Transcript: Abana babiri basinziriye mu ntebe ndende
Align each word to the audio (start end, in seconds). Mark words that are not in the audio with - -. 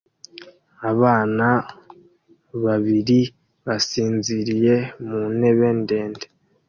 Abana 0.91 1.47
babiri 2.63 3.19
basinziriye 3.65 4.75
mu 5.07 5.21
ntebe 5.35 5.67
ndende 5.79 6.25